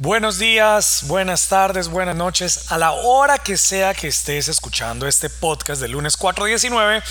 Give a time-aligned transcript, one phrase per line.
[0.00, 5.28] Buenos días, buenas tardes, buenas noches, a la hora que sea que estés escuchando este
[5.28, 7.02] podcast del lunes 419.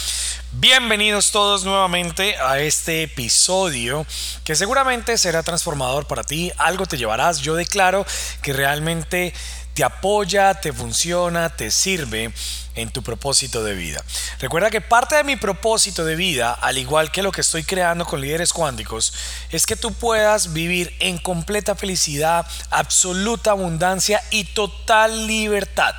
[0.53, 4.05] Bienvenidos todos nuevamente a este episodio
[4.45, 8.05] que seguramente será transformador para ti, algo te llevarás, yo declaro
[8.41, 9.33] que realmente
[9.77, 12.33] te apoya, te funciona, te sirve
[12.73, 14.03] en tu propósito de vida.
[14.39, 18.03] Recuerda que parte de mi propósito de vida, al igual que lo que estoy creando
[18.03, 19.13] con líderes cuánticos,
[19.51, 25.93] es que tú puedas vivir en completa felicidad, absoluta abundancia y total libertad.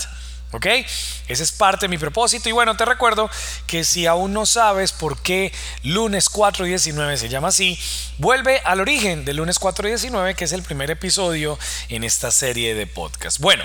[0.53, 0.67] ¿Ok?
[0.67, 2.49] Ese es parte de mi propósito.
[2.49, 3.31] Y bueno, te recuerdo
[3.67, 7.79] que si aún no sabes por qué lunes 419 se llama así,
[8.17, 12.87] vuelve al origen de lunes 419, que es el primer episodio en esta serie de
[12.87, 13.39] podcast.
[13.41, 13.65] Bueno.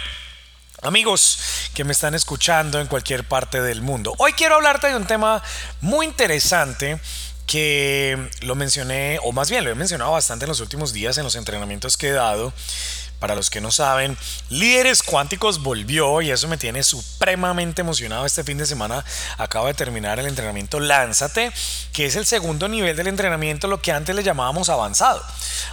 [0.82, 1.40] Amigos
[1.74, 5.42] que me están escuchando en cualquier parte del mundo, hoy quiero hablarte de un tema
[5.80, 7.00] muy interesante
[7.48, 11.24] que lo mencioné, o más bien lo he mencionado bastante en los últimos días en
[11.24, 12.54] los entrenamientos que he dado,
[13.24, 14.18] para los que no saben,
[14.50, 18.26] Líderes Cuánticos volvió y eso me tiene supremamente emocionado.
[18.26, 19.06] Este fin de semana
[19.38, 21.54] acabo de terminar el entrenamiento Lánzate,
[21.94, 25.24] que es el segundo nivel del entrenamiento, lo que antes le llamábamos avanzado.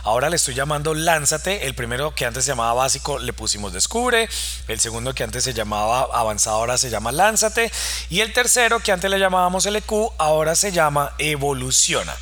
[0.05, 1.67] Ahora le estoy llamando Lánzate.
[1.67, 4.29] El primero que antes se llamaba básico le pusimos Descubre.
[4.69, 7.73] El segundo que antes se llamaba avanzado ahora se llama Lánzate.
[8.11, 12.15] Y el tercero que antes le llamábamos LQ ahora se llama Evoluciona.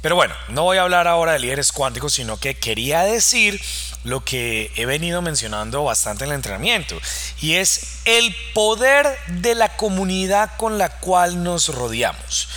[0.00, 3.60] Pero bueno, no voy a hablar ahora de líderes cuánticos, sino que quería decir
[4.04, 6.96] lo que he venido mencionando bastante en el entrenamiento
[7.40, 12.48] y es el poder de la comunidad con la cual nos rodeamos.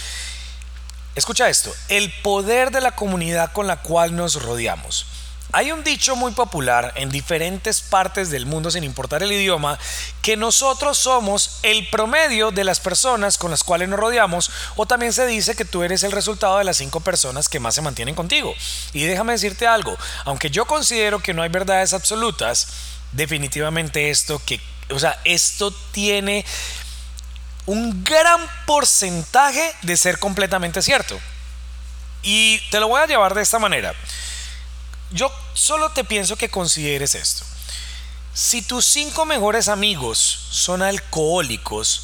[1.16, 5.08] Escucha esto, el poder de la comunidad con la cual nos rodeamos.
[5.54, 9.78] Hay un dicho muy popular en diferentes partes del mundo, sin importar el idioma,
[10.22, 15.12] que nosotros somos el promedio de las personas con las cuales nos rodeamos, o también
[15.12, 18.16] se dice que tú eres el resultado de las cinco personas que más se mantienen
[18.16, 18.54] contigo.
[18.94, 22.68] Y déjame decirte algo, aunque yo considero que no hay verdades absolutas,
[23.12, 26.46] definitivamente esto que, o sea, esto tiene
[27.66, 31.20] un gran porcentaje de ser completamente cierto.
[32.24, 33.94] Y te lo voy a llevar de esta manera.
[35.12, 37.44] Yo solo te pienso que consideres esto.
[38.34, 40.18] Si tus cinco mejores amigos
[40.50, 42.04] son alcohólicos,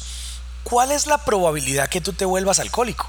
[0.62, 3.08] ¿cuál es la probabilidad que tú te vuelvas alcohólico?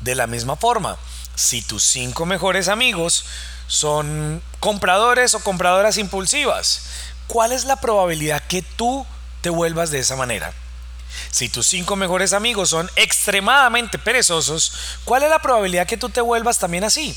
[0.00, 0.96] De la misma forma,
[1.34, 3.26] si tus cinco mejores amigos
[3.66, 6.82] son compradores o compradoras impulsivas,
[7.26, 9.06] ¿cuál es la probabilidad que tú
[9.42, 10.54] te vuelvas de esa manera?
[11.30, 14.72] Si tus cinco mejores amigos son extremadamente perezosos,
[15.04, 17.14] ¿cuál es la probabilidad que tú te vuelvas también así?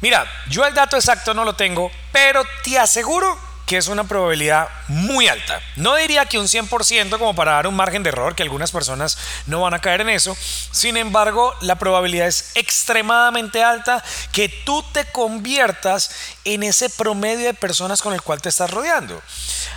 [0.00, 3.38] Mira, yo el dato exacto no lo tengo, pero te aseguro
[3.70, 5.60] que es una probabilidad muy alta.
[5.76, 9.16] No diría que un 100% como para dar un margen de error, que algunas personas
[9.46, 10.36] no van a caer en eso.
[10.72, 14.02] Sin embargo, la probabilidad es extremadamente alta
[14.32, 16.10] que tú te conviertas
[16.44, 19.22] en ese promedio de personas con el cual te estás rodeando.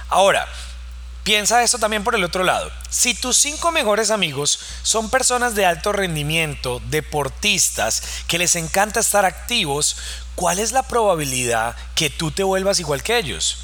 [0.10, 0.48] Ahora,
[1.24, 2.70] Piensa esto también por el otro lado.
[2.90, 9.24] Si tus cinco mejores amigos son personas de alto rendimiento, deportistas, que les encanta estar
[9.24, 9.96] activos,
[10.36, 13.58] ¿cuál es la probabilidad que tú te vuelvas igual que ellos?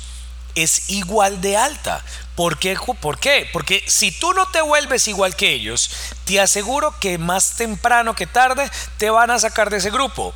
[0.56, 2.02] Es igual de alta.
[2.36, 2.78] ¿Por qué?
[3.02, 3.50] ¿Por qué?
[3.52, 5.92] Porque si tú no te vuelves igual que ellos,
[6.24, 10.34] te aseguro que más temprano que tarde te van a sacar de ese grupo.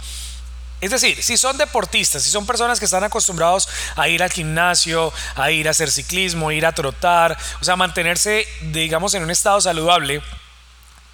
[0.83, 5.13] Es decir, si son deportistas, si son personas que están acostumbrados a ir al gimnasio,
[5.35, 9.61] a ir a hacer ciclismo, ir a trotar, o sea, mantenerse, digamos, en un estado
[9.61, 10.21] saludable,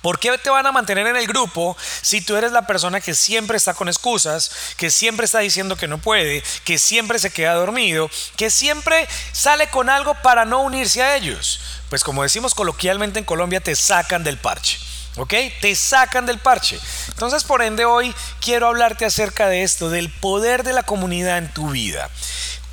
[0.02, 3.14] ¿Por qué te van a mantener en el grupo si tú eres la persona que
[3.14, 7.54] siempre está con excusas, que siempre está diciendo que no puede, que siempre se queda
[7.56, 11.60] dormido, que siempre sale con algo para no unirse a ellos?
[11.90, 14.80] Pues como decimos coloquialmente en Colombia, te sacan del parche.
[15.20, 15.34] ¿Ok?
[15.60, 16.80] Te sacan del parche.
[17.10, 21.54] Entonces, por ende, hoy quiero hablarte acerca de esto, del poder de la comunidad en
[21.54, 22.10] tu vida.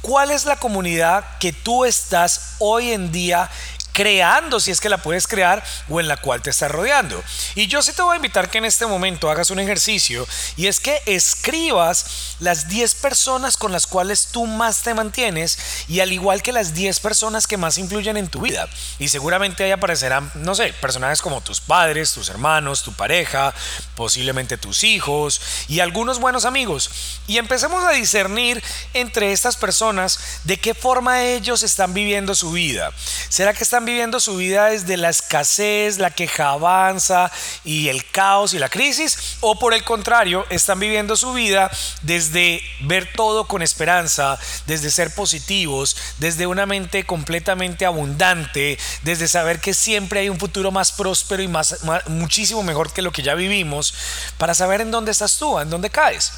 [0.01, 3.51] ¿Cuál es la comunidad que tú estás hoy en día
[3.97, 7.25] creando si es que la puedes crear o en la cual te estás rodeando.
[7.55, 10.67] Y yo sí te voy a invitar que en este momento hagas un ejercicio y
[10.67, 15.59] es que escribas las 10 personas con las cuales tú más te mantienes
[15.89, 18.69] y al igual que las 10 personas que más influyen en tu vida.
[18.99, 23.55] Y seguramente ahí aparecerán, no sé, personajes como tus padres, tus hermanos, tu pareja,
[23.95, 26.91] posiblemente tus hijos y algunos buenos amigos.
[27.29, 28.63] Y empecemos a discernir
[28.93, 32.93] entre estas personas de qué forma ellos están viviendo su vida.
[33.31, 37.33] ¿Será que están viviendo su vida desde la escasez, la queja avanza
[37.65, 39.39] y el caos y la crisis?
[39.41, 41.71] ¿O por el contrario, están viviendo su vida
[42.03, 49.61] desde ver todo con esperanza, desde ser positivos, desde una mente completamente abundante, desde saber
[49.61, 51.79] que siempre hay un futuro más próspero y más,
[52.09, 53.95] muchísimo mejor que lo que ya vivimos,
[54.37, 56.33] para saber en dónde estás tú, en dónde caes?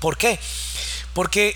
[0.00, 0.40] ¿Por qué?
[1.12, 1.54] Porque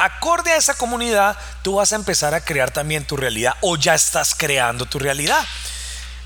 [0.00, 3.94] acorde a esa comunidad, tú vas a empezar a crear también tu realidad o ya
[3.94, 5.44] estás creando tu realidad.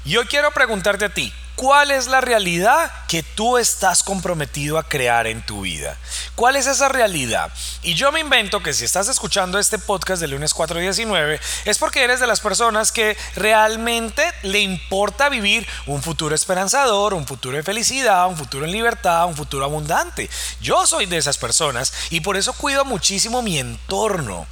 [0.05, 5.29] Yo quiero preguntarte a ti, ¿Cuál es la realidad que tú estás comprometido a crear
[5.29, 5.97] en tu vida?
[6.35, 7.53] ¿Cuál es esa realidad?
[7.83, 12.03] Y yo me invento que si estás escuchando este podcast de lunes 419 es porque
[12.03, 17.63] eres de las personas que realmente le importa vivir un futuro esperanzador, un futuro de
[17.63, 20.29] felicidad, un futuro en libertad, un futuro abundante.
[20.61, 24.49] Yo soy de esas personas y por eso cuido muchísimo mi entorno.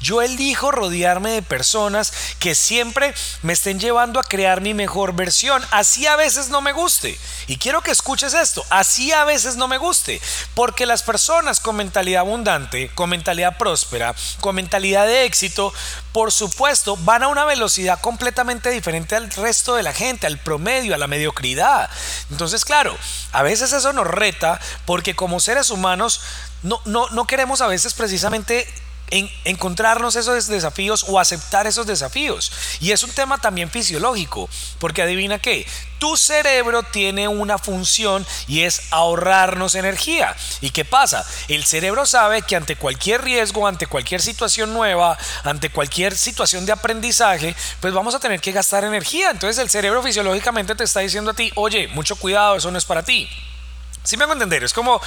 [0.00, 5.62] Yo elijo rodearme de personas que siempre me estén llevando a crear mi mejor versión.
[5.70, 7.18] Así a veces no me guste.
[7.46, 8.64] Y quiero que escuches esto.
[8.70, 10.20] Así a veces no me guste.
[10.54, 15.72] Porque las personas con mentalidad abundante, con mentalidad próspera, con mentalidad de éxito,
[16.12, 20.94] por supuesto, van a una velocidad completamente diferente al resto de la gente, al promedio,
[20.94, 21.90] a la mediocridad.
[22.30, 22.96] Entonces, claro,
[23.32, 26.20] a veces eso nos reta porque como seres humanos
[26.62, 28.66] no, no, no queremos a veces precisamente
[29.10, 32.52] en encontrarnos esos desafíos o aceptar esos desafíos.
[32.80, 34.48] Y es un tema también fisiológico,
[34.78, 35.66] porque adivina qué,
[35.98, 40.34] tu cerebro tiene una función y es ahorrarnos energía.
[40.60, 41.24] ¿Y qué pasa?
[41.48, 46.72] El cerebro sabe que ante cualquier riesgo, ante cualquier situación nueva, ante cualquier situación de
[46.72, 49.30] aprendizaje, pues vamos a tener que gastar energía.
[49.30, 52.84] Entonces el cerebro fisiológicamente te está diciendo a ti, oye, mucho cuidado, eso no es
[52.84, 53.28] para ti.
[54.02, 55.00] Si me hago entender, es como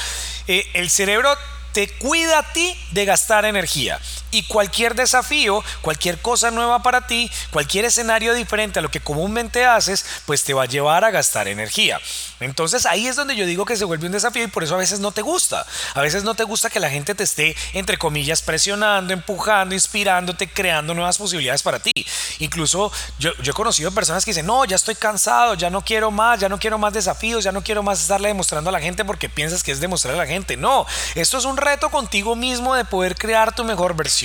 [0.47, 1.35] eh, el cerebro
[1.73, 3.99] te cuida a ti de gastar energía.
[4.33, 9.63] Y cualquier desafío, cualquier cosa nueva para ti, cualquier escenario diferente a lo que comúnmente
[9.63, 12.01] haces, pues te va a llevar a gastar energía.
[12.39, 14.79] Entonces ahí es donde yo digo que se vuelve un desafío y por eso a
[14.79, 15.65] veces no te gusta.
[15.93, 20.49] A veces no te gusta que la gente te esté, entre comillas, presionando, empujando, inspirándote,
[20.49, 21.91] creando nuevas posibilidades para ti.
[22.39, 26.11] Incluso yo, yo he conocido personas que dicen, no, ya estoy cansado, ya no quiero
[26.11, 29.05] más, ya no quiero más desafíos, ya no quiero más estarle demostrando a la gente
[29.05, 30.57] porque piensas que es demostrar a la gente.
[30.57, 30.85] No,
[31.15, 34.22] esto es un reto contigo mismo de poder crear tu mejor versión,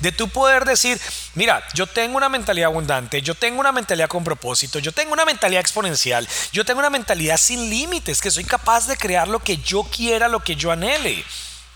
[0.00, 1.00] de tu poder decir,
[1.34, 5.24] mira, yo tengo una mentalidad abundante, yo tengo una mentalidad con propósito, yo tengo una
[5.24, 9.56] mentalidad exponencial, yo tengo una mentalidad sin límites, que soy capaz de crear lo que
[9.58, 11.24] yo quiera, lo que yo anhele.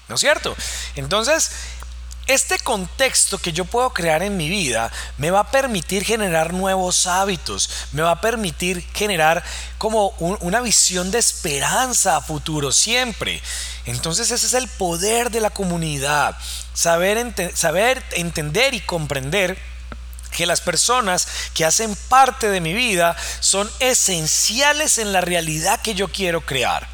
[0.08, 0.54] ¿No es cierto?
[0.96, 1.52] Entonces,
[2.26, 7.06] este contexto que yo puedo crear en mi vida me va a permitir generar nuevos
[7.06, 9.42] hábitos, me va a permitir generar
[9.78, 13.42] como una visión de esperanza a futuro siempre.
[13.86, 16.36] Entonces ese es el poder de la comunidad,
[16.74, 19.58] saber, saber entender y comprender
[20.30, 25.94] que las personas que hacen parte de mi vida son esenciales en la realidad que
[25.94, 26.91] yo quiero crear.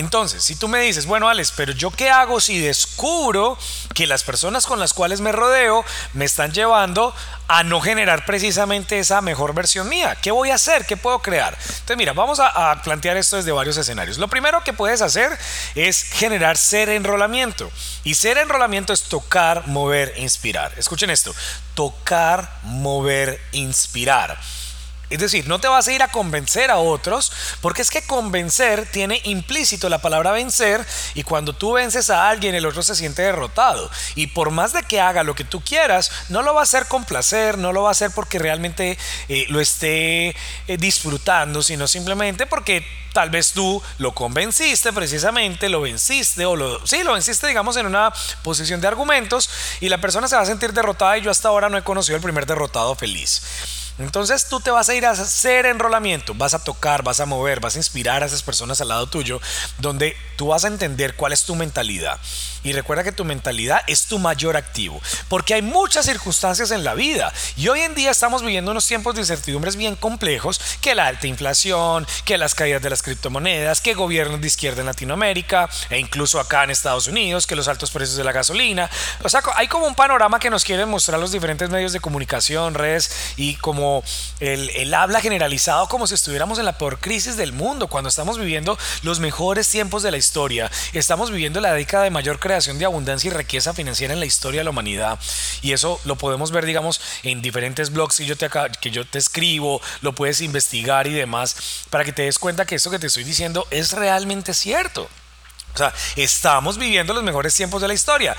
[0.00, 3.58] Entonces, si tú me dices, bueno, Alex, pero yo qué hago si descubro
[3.94, 7.14] que las personas con las cuales me rodeo me están llevando
[7.48, 10.16] a no generar precisamente esa mejor versión mía?
[10.22, 10.86] ¿Qué voy a hacer?
[10.86, 11.52] ¿Qué puedo crear?
[11.60, 14.16] Entonces, mira, vamos a, plantear esto desde varios escenarios.
[14.16, 15.38] Lo primero que puedes hacer
[15.74, 17.70] es generar ser enrolamiento.
[18.02, 20.72] Y ser enrolamiento es tocar, mover, inspirar.
[20.78, 21.34] Escuchen esto,
[21.74, 24.38] tocar, mover, inspirar.
[25.10, 28.86] Es decir, no te vas a ir a convencer a otros, porque es que convencer
[28.90, 33.22] tiene implícito la palabra vencer y cuando tú vences a alguien el otro se siente
[33.22, 33.90] derrotado.
[34.14, 36.86] Y por más de que haga lo que tú quieras, no lo va a hacer
[36.86, 38.96] con placer, no lo va a hacer porque realmente
[39.28, 45.80] eh, lo esté eh, disfrutando, sino simplemente porque tal vez tú lo convenciste precisamente, lo
[45.80, 48.12] venciste o lo sí, lo venciste digamos en una
[48.44, 49.50] posición de argumentos
[49.80, 52.16] y la persona se va a sentir derrotada y yo hasta ahora no he conocido
[52.16, 53.42] el primer derrotado feliz.
[54.00, 57.60] Entonces tú te vas a ir a hacer enrolamiento, vas a tocar, vas a mover,
[57.60, 59.40] vas a inspirar a esas personas al lado tuyo,
[59.78, 62.18] donde tú vas a entender cuál es tu mentalidad.
[62.62, 66.94] Y recuerda que tu mentalidad es tu mayor activo, porque hay muchas circunstancias en la
[66.94, 71.06] vida y hoy en día estamos viviendo unos tiempos de incertidumbres bien complejos, que la
[71.06, 75.98] alta inflación, que las caídas de las criptomonedas, que gobiernos de izquierda en Latinoamérica e
[75.98, 78.90] incluso acá en Estados Unidos, que los altos precios de la gasolina.
[79.22, 82.74] O sea, hay como un panorama que nos quieren mostrar los diferentes medios de comunicación,
[82.74, 84.02] redes y como
[84.40, 88.38] el, el habla generalizado como si estuviéramos en la peor crisis del mundo, cuando estamos
[88.38, 90.70] viviendo los mejores tiempos de la historia.
[90.92, 94.60] Estamos viviendo la década de mayor creación de abundancia y riqueza financiera en la historia
[94.60, 95.20] de la humanidad.
[95.62, 99.18] Y eso lo podemos ver, digamos, en diferentes blogs que yo te, que yo te
[99.18, 103.06] escribo, lo puedes investigar y demás, para que te des cuenta que esto que te
[103.06, 105.08] estoy diciendo es realmente cierto.
[105.74, 108.36] O sea, estamos viviendo los mejores tiempos de la historia.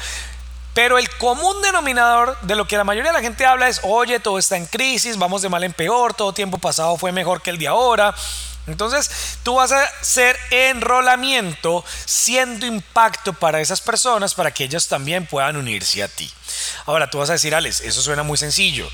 [0.73, 4.19] Pero el común denominador de lo que la mayoría de la gente habla es, oye,
[4.19, 7.49] todo está en crisis, vamos de mal en peor, todo tiempo pasado fue mejor que
[7.49, 8.13] el de ahora.
[8.67, 9.09] Entonces,
[9.43, 15.57] tú vas a hacer enrolamiento siendo impacto para esas personas para que ellos también puedan
[15.57, 16.31] unirse a ti.
[16.85, 18.89] Ahora, tú vas a decir, Alex, eso suena muy sencillo.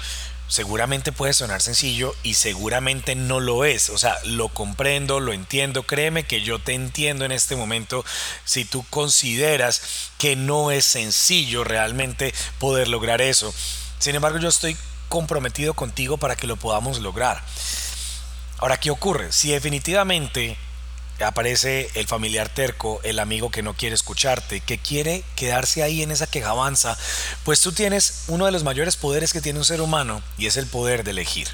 [0.48, 3.90] Seguramente puede sonar sencillo y seguramente no lo es.
[3.90, 5.84] O sea, lo comprendo, lo entiendo.
[5.84, 8.06] Créeme que yo te entiendo en este momento
[8.46, 9.82] si tú consideras
[10.18, 13.54] que no es sencillo realmente poder lograr eso.
[14.00, 14.78] Sin embargo, yo estoy
[15.10, 17.44] comprometido contigo para que lo podamos lograr.
[18.60, 19.32] Ahora, ¿qué ocurre?
[19.32, 20.58] Si definitivamente
[21.20, 26.12] aparece el familiar terco, el amigo que no quiere escucharte, que quiere quedarse ahí en
[26.12, 26.98] esa quejabanza,
[27.44, 30.58] pues tú tienes uno de los mayores poderes que tiene un ser humano y es
[30.58, 31.48] el poder de elegir.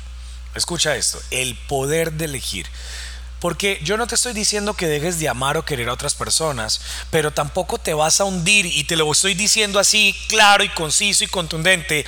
[0.55, 2.67] Escucha esto, el poder de elegir.
[3.41, 6.79] Porque yo no te estoy diciendo que dejes de amar o querer a otras personas,
[7.11, 11.25] pero tampoco te vas a hundir y te lo estoy diciendo así claro y conciso
[11.25, 12.05] y contundente.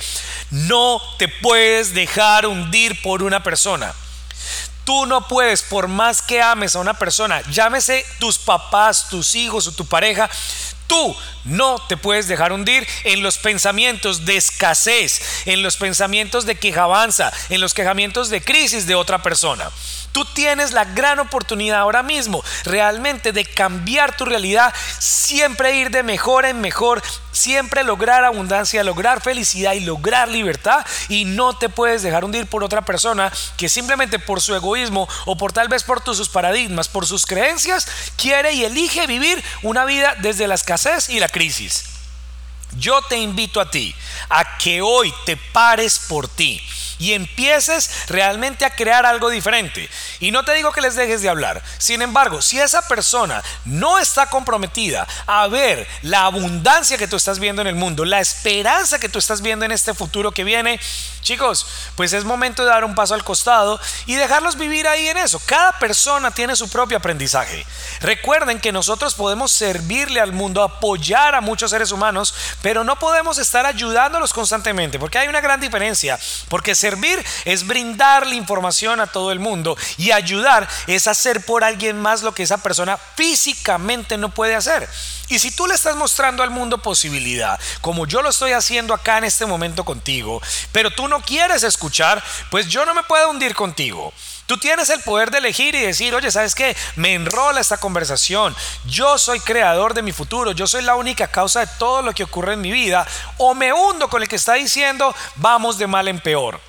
[0.50, 3.94] No te puedes dejar hundir por una persona.
[4.86, 9.66] Tú no puedes, por más que ames a una persona, llámese tus papás, tus hijos
[9.66, 10.30] o tu pareja,
[10.86, 16.54] Tú no te puedes dejar hundir en los pensamientos de escasez, en los pensamientos de
[16.54, 19.68] quejabanza, en los quejamientos de crisis de otra persona.
[20.16, 26.02] Tú tienes la gran oportunidad ahora mismo realmente de cambiar tu realidad, siempre ir de
[26.02, 30.86] mejor en mejor, siempre lograr abundancia, lograr felicidad y lograr libertad.
[31.10, 35.36] Y no te puedes dejar hundir por otra persona que simplemente por su egoísmo o
[35.36, 40.14] por tal vez por sus paradigmas, por sus creencias, quiere y elige vivir una vida
[40.22, 41.84] desde la escasez y la crisis.
[42.78, 43.94] Yo te invito a ti
[44.30, 46.58] a que hoy te pares por ti
[46.98, 49.88] y empieces realmente a crear algo diferente.
[50.20, 51.62] Y no te digo que les dejes de hablar.
[51.78, 57.38] Sin embargo, si esa persona no está comprometida a ver la abundancia que tú estás
[57.38, 60.80] viendo en el mundo, la esperanza que tú estás viendo en este futuro que viene,
[61.26, 61.66] chicos,
[61.96, 65.40] pues es momento de dar un paso al costado y dejarlos vivir ahí en eso.
[65.44, 67.66] Cada persona tiene su propio aprendizaje.
[68.00, 73.38] Recuerden que nosotros podemos servirle al mundo, apoyar a muchos seres humanos, pero no podemos
[73.38, 76.18] estar ayudándolos constantemente, porque hay una gran diferencia,
[76.48, 82.00] porque servir es brindarle información a todo el mundo y ayudar es hacer por alguien
[82.00, 84.88] más lo que esa persona físicamente no puede hacer.
[85.28, 89.18] Y si tú le estás mostrando al mundo posibilidad, como yo lo estoy haciendo acá
[89.18, 90.40] en este momento contigo,
[90.72, 94.12] pero tú no quieres escuchar, pues yo no me puedo hundir contigo.
[94.46, 96.76] Tú tienes el poder de elegir y decir, oye, ¿sabes qué?
[96.94, 98.54] Me enrola esta conversación.
[98.84, 100.52] Yo soy creador de mi futuro.
[100.52, 103.04] Yo soy la única causa de todo lo que ocurre en mi vida.
[103.38, 106.60] O me hundo con el que está diciendo, vamos de mal en peor.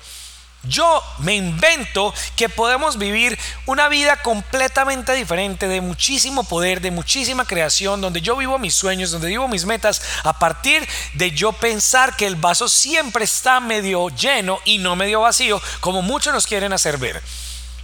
[0.68, 7.44] Yo me invento que podemos vivir una vida completamente diferente, de muchísimo poder, de muchísima
[7.44, 12.16] creación, donde yo vivo mis sueños, donde vivo mis metas, a partir de yo pensar
[12.16, 16.72] que el vaso siempre está medio lleno y no medio vacío, como muchos nos quieren
[16.72, 17.22] hacer ver.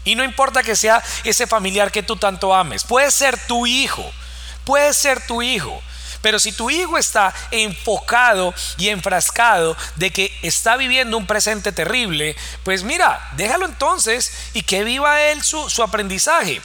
[0.04, 4.04] Y no importa que sea ese familiar que tú tanto ames, puede ser tu hijo,
[4.64, 5.82] puede ser tu hijo.
[6.24, 12.34] Pero si tu hijo está enfocado y enfrascado de que está viviendo un presente terrible,
[12.62, 16.62] pues mira, déjalo entonces y que viva él su, su aprendizaje.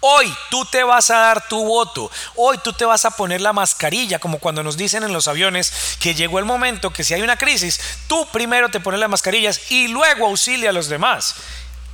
[0.00, 2.10] Hoy tú te vas a dar tu voto.
[2.34, 5.96] Hoy tú te vas a poner la mascarilla, como cuando nos dicen en los aviones
[6.00, 9.70] que llegó el momento que si hay una crisis, tú primero te pones las mascarillas
[9.70, 11.36] y luego auxilia a los demás.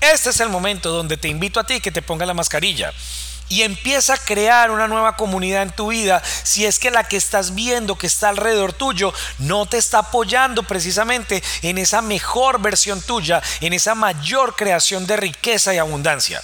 [0.00, 2.94] Este es el momento donde te invito a ti que te ponga la mascarilla
[3.48, 7.16] y empieza a crear una nueva comunidad en tu vida si es que la que
[7.16, 13.00] estás viendo que está alrededor tuyo no te está apoyando precisamente en esa mejor versión
[13.00, 16.42] tuya, en esa mayor creación de riqueza y abundancia.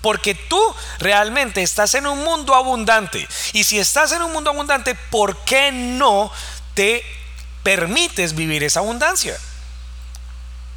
[0.00, 0.60] Porque tú
[1.00, 3.26] realmente estás en un mundo abundante.
[3.52, 6.30] Y si estás en un mundo abundante, ¿por qué no
[6.74, 7.04] te
[7.64, 9.36] permites vivir esa abundancia?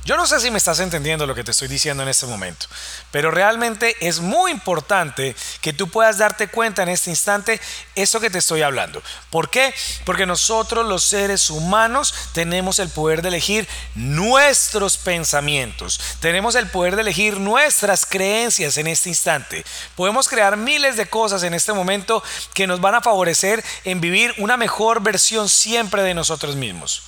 [0.03, 2.65] Yo no sé si me estás entendiendo lo que te estoy diciendo en este momento,
[3.11, 7.61] pero realmente es muy importante que tú puedas darte cuenta en este instante
[7.93, 9.03] esto que te estoy hablando.
[9.29, 9.71] ¿Por qué?
[10.03, 16.95] Porque nosotros los seres humanos tenemos el poder de elegir nuestros pensamientos, tenemos el poder
[16.95, 19.63] de elegir nuestras creencias en este instante.
[19.95, 22.23] Podemos crear miles de cosas en este momento
[22.55, 27.03] que nos van a favorecer en vivir una mejor versión siempre de nosotros mismos.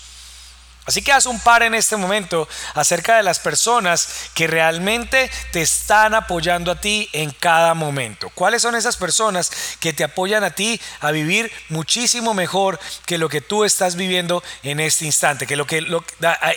[0.86, 5.62] Así que haz un par en este momento acerca de las personas que realmente te
[5.62, 8.30] están apoyando a ti en cada momento.
[8.32, 9.50] ¿Cuáles son esas personas
[9.80, 14.44] que te apoyan a ti a vivir muchísimo mejor que lo que tú estás viviendo
[14.64, 15.48] en este instante?
[15.48, 15.86] Que lo que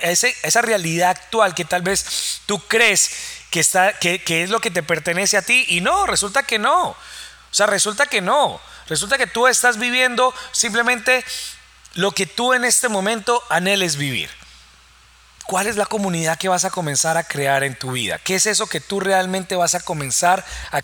[0.03, 3.11] esa realidad actual que tal vez tú crees
[3.51, 6.59] que, está, que, que es lo que te pertenece a ti y no, resulta que
[6.59, 6.89] no.
[6.89, 6.97] O
[7.53, 8.61] sea, resulta que no.
[8.89, 11.25] Resulta que tú estás viviendo simplemente
[11.97, 14.31] lo que tú en este momento anheles vivir.
[15.47, 18.19] ¿Cuál es la comunidad que vas a comenzar a crear en tu vida?
[18.19, 20.83] ¿Qué es eso que tú realmente vas a comenzar a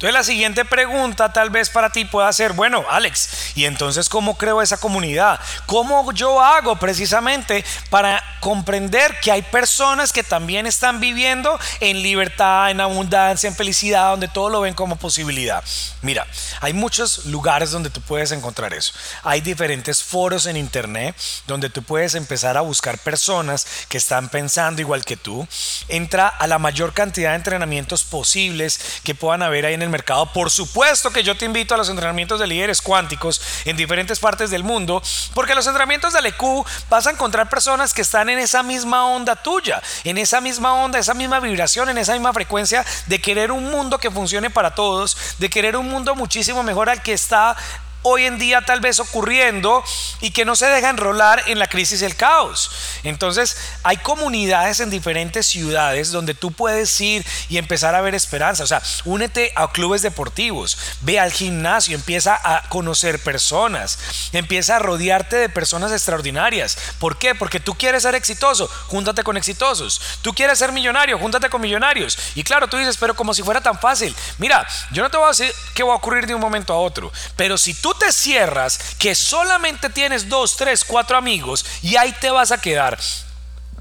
[0.00, 4.38] entonces la siguiente pregunta tal vez para ti pueda ser, bueno, Alex, ¿y entonces cómo
[4.38, 5.38] creo esa comunidad?
[5.66, 12.70] ¿Cómo yo hago precisamente para comprender que hay personas que también están viviendo en libertad,
[12.70, 15.62] en abundancia, en felicidad, donde todo lo ven como posibilidad?
[16.00, 16.26] Mira,
[16.62, 18.94] hay muchos lugares donde tú puedes encontrar eso.
[19.22, 21.14] Hay diferentes foros en internet
[21.46, 25.46] donde tú puedes empezar a buscar personas que están pensando igual que tú.
[25.88, 30.26] Entra a la mayor cantidad de entrenamientos posibles que puedan haber ahí en el mercado.
[30.32, 34.50] Por supuesto que yo te invito a los entrenamientos de líderes cuánticos en diferentes partes
[34.50, 35.02] del mundo,
[35.34, 39.36] porque los entrenamientos de LQ vas a encontrar personas que están en esa misma onda
[39.36, 43.70] tuya, en esa misma onda, esa misma vibración, en esa misma frecuencia de querer un
[43.70, 47.56] mundo que funcione para todos, de querer un mundo muchísimo mejor al que está
[48.02, 49.84] hoy en día tal vez ocurriendo
[50.20, 52.70] y que no se deja enrolar en la crisis y el caos.
[53.02, 58.64] Entonces hay comunidades en diferentes ciudades donde tú puedes ir y empezar a ver esperanza.
[58.64, 63.98] O sea, únete a clubes deportivos, ve al gimnasio, empieza a conocer personas,
[64.32, 66.78] empieza a rodearte de personas extraordinarias.
[66.98, 67.34] ¿Por qué?
[67.34, 70.00] Porque tú quieres ser exitoso, júntate con exitosos.
[70.22, 72.18] Tú quieres ser millonario, júntate con millonarios.
[72.34, 74.14] Y claro, tú dices, pero como si fuera tan fácil.
[74.38, 76.78] Mira, yo no te voy a decir qué va a ocurrir de un momento a
[76.78, 82.12] otro, pero si tú te cierras que solamente tienes dos, tres, cuatro amigos y ahí
[82.20, 82.98] te vas a quedar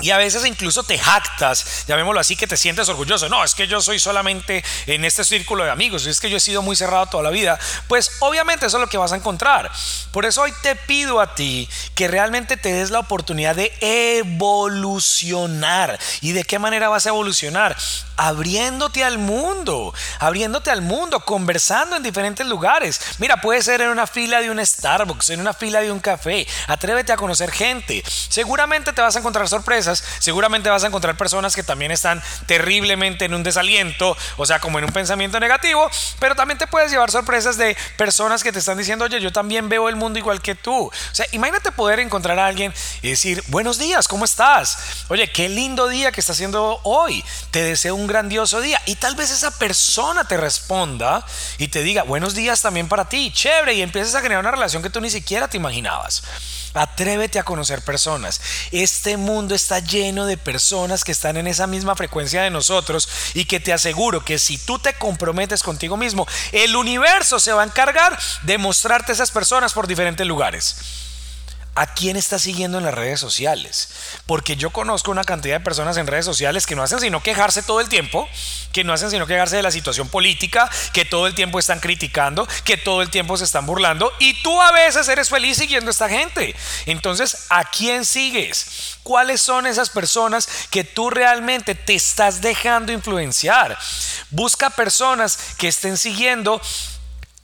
[0.02, 3.28] y a veces incluso te jactas, llamémoslo así, que te sientes orgulloso.
[3.28, 6.40] No, es que yo soy solamente en este círculo de amigos, es que yo he
[6.40, 7.60] sido muy cerrado toda la vida.
[7.88, 9.70] Pues obviamente eso es lo que vas a encontrar.
[10.12, 16.00] Por eso hoy te pido a ti que realmente te des la oportunidad de evolucionar.
[16.22, 17.76] ¿Y de qué manera vas a evolucionar?
[18.16, 23.02] Abriéndote al mundo, abriéndote al mundo, conversando en diferentes lugares.
[23.18, 26.48] Mira, puede ser en una fila de un Starbucks, en una fila de un café.
[26.68, 28.02] Atrévete a conocer gente.
[28.06, 33.26] Seguramente te vas a encontrar sorpresas seguramente vas a encontrar personas que también están terriblemente
[33.26, 37.12] en un desaliento, o sea, como en un pensamiento negativo, pero también te puedes llevar
[37.12, 40.56] sorpresas de personas que te están diciendo, oye, yo también veo el mundo igual que
[40.56, 40.88] tú.
[40.88, 45.06] O sea, imagínate poder encontrar a alguien y decir, buenos días, ¿cómo estás?
[45.10, 47.24] Oye, qué lindo día que está haciendo hoy.
[47.52, 48.82] Te deseo un grandioso día.
[48.86, 51.26] Y tal vez esa persona te responda
[51.58, 54.84] y te diga, buenos días también para ti, chévere, y empieces a generar una relación
[54.84, 56.24] que tú ni siquiera te imaginabas.
[56.74, 58.42] Atrévete a conocer personas.
[58.72, 63.46] Este mundo está lleno de personas que están en esa misma frecuencia de nosotros y
[63.46, 67.66] que te aseguro que si tú te comprometes contigo mismo, el universo se va a
[67.66, 71.09] encargar de mostrarte esas personas por diferentes lugares
[71.80, 73.88] a quién estás siguiendo en las redes sociales.
[74.26, 77.64] Porque yo conozco una cantidad de personas en redes sociales que no hacen sino quejarse
[77.64, 78.28] todo el tiempo,
[78.74, 82.46] que no hacen sino quejarse de la situación política, que todo el tiempo están criticando,
[82.66, 85.92] que todo el tiempo se están burlando y tú a veces eres feliz siguiendo a
[85.92, 86.54] esta gente.
[86.86, 88.98] Entonces, ¿a quién sigues?
[89.04, 93.80] ¿Cuáles son esas personas que tú realmente te estás dejando influenciar?
[94.32, 96.62] Busca personas que estén siguiendo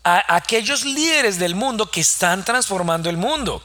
[0.04, 3.64] a aquellos líderes del mundo que están transformando el mundo.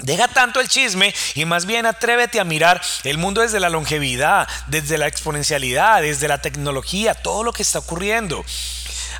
[0.00, 4.48] Deja tanto el chisme y más bien atrévete a mirar el mundo desde la longevidad,
[4.66, 8.44] desde la exponencialidad, desde la tecnología, todo lo que está ocurriendo.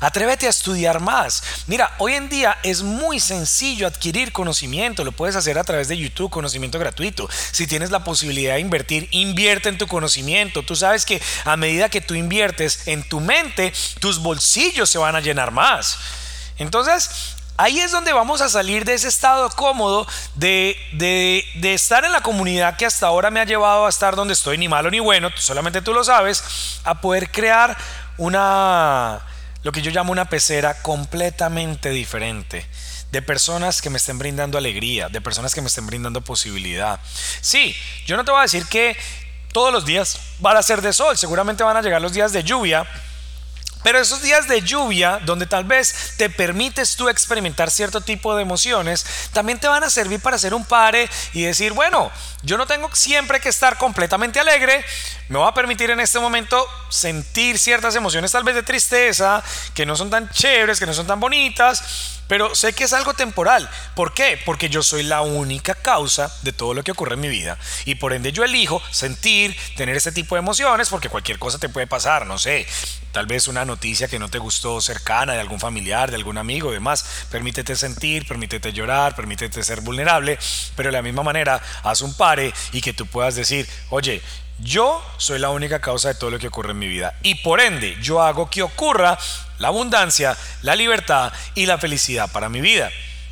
[0.01, 1.41] Atrévete a estudiar más.
[1.67, 5.03] Mira, hoy en día es muy sencillo adquirir conocimiento.
[5.03, 7.29] Lo puedes hacer a través de YouTube, conocimiento gratuito.
[7.51, 10.63] Si tienes la posibilidad de invertir, invierte en tu conocimiento.
[10.63, 15.15] Tú sabes que a medida que tú inviertes en tu mente, tus bolsillos se van
[15.15, 15.97] a llenar más.
[16.57, 22.11] Entonces, Ahí es donde vamos a salir de ese estado cómodo de, de, estar en
[22.11, 24.99] la comunidad que hasta ahora me ha llevado a estar donde estoy, ni malo ni
[24.99, 27.77] bueno, solamente tú lo sabes, a poder crear
[28.17, 29.21] una,
[29.63, 32.65] lo que yo llamo una pecera completamente diferente
[33.11, 36.99] de personas que me estén brindando alegría, de personas que me estén brindando posibilidad.
[37.39, 37.73] Sí,
[38.05, 38.97] yo no te voy a decir que
[39.53, 42.43] todos los días van a ser de sol, seguramente van a llegar los días de
[42.43, 42.85] lluvia
[43.85, 48.41] pero esos días de lluvia, donde tal vez te permites tú experimentar cierto tipo de
[48.41, 52.65] emociones, también te van a servir para hacer un pare y decir, bueno, yo no
[52.65, 54.83] tengo siempre que estar completamente alegre,
[55.29, 59.43] me voy a permitir en este momento sentir ciertas emociones tal vez de tristeza,
[59.75, 63.13] que no son tan chéveres, que no son tan bonitas, pero sé que es algo
[63.13, 63.69] temporal.
[63.95, 64.39] ¿Por qué?
[64.45, 67.57] Porque yo soy la única causa de todo lo que ocurre en mi vida.
[67.85, 71.69] Y por ende yo elijo sentir, tener ese tipo de emociones, porque cualquier cosa te
[71.69, 72.65] puede pasar, no sé.
[73.11, 76.71] Tal vez una noticia que no te gustó cercana de algún familiar, de algún amigo,
[76.71, 77.27] demás.
[77.31, 80.37] Permítete sentir, permítete llorar, permítete ser vulnerable,
[80.75, 84.21] pero de la misma manera haz un pare y que tú puedas decir, oye,
[84.59, 87.13] yo soy la única causa de todo lo que ocurre en mi vida.
[87.23, 89.17] Y por ende, yo hago que ocurra
[89.59, 92.91] la abundancia, la libertad y la felicidad para mi vida.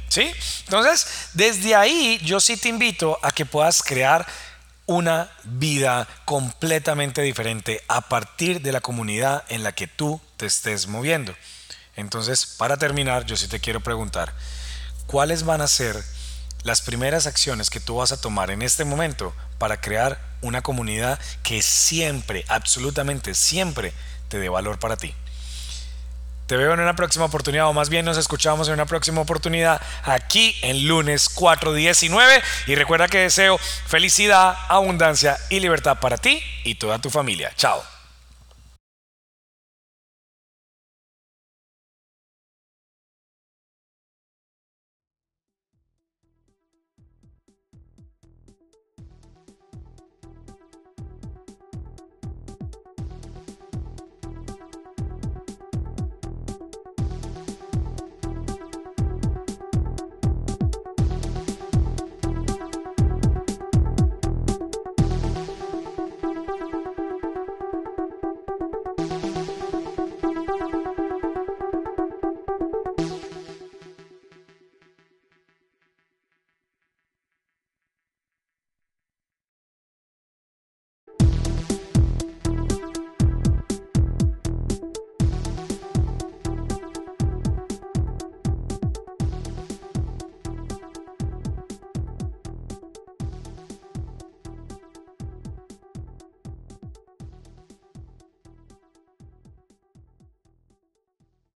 [0.10, 0.32] ¿Sí?
[0.66, 4.28] Entonces, desde ahí yo sí te invito a que puedas crear
[4.86, 10.88] una vida completamente diferente a partir de la comunidad en la que tú te estés
[10.88, 11.34] moviendo.
[11.96, 14.34] Entonces, para terminar, yo sí te quiero preguntar,
[15.08, 16.04] ¿cuáles van a ser
[16.64, 21.20] las primeras acciones que tú vas a tomar en este momento para crear una comunidad
[21.44, 23.94] que siempre, absolutamente siempre,
[24.28, 25.14] te dé valor para ti?
[26.48, 29.82] Te veo en una próxima oportunidad, o más bien nos escuchamos en una próxima oportunidad
[30.04, 32.42] aquí en lunes 419.
[32.68, 37.52] Y recuerda que deseo felicidad, abundancia y libertad para ti y toda tu familia.
[37.56, 37.93] Chao.